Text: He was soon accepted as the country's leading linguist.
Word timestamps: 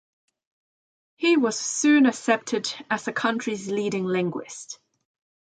He 1.15 1.37
was 1.37 1.59
soon 1.59 2.07
accepted 2.07 2.73
as 2.89 3.05
the 3.05 3.13
country's 3.13 3.69
leading 3.69 4.05
linguist. 4.05 4.79